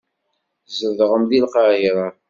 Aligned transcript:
Tzedɣem 0.67 1.23
deg 1.29 1.41
Lqahira. 1.45 2.07